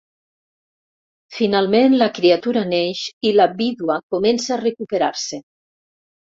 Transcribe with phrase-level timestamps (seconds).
[1.35, 5.41] Finalment, la criatura neix i la vídua comença a recuperar-se.